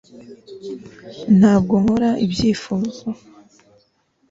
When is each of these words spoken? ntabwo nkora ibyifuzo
ntabwo 1.37 1.73
nkora 1.81 2.09
ibyifuzo 2.25 3.05